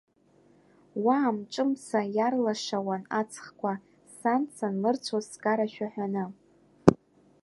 [1.03, 3.73] Уа амҿымца иарлашауан аҵхқәа,
[4.15, 6.23] сан санлырцәоз сгарашәа ҳәаны.